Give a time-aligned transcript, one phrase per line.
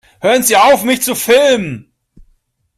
[0.19, 1.93] Hören Sie auf, mich zu filmen!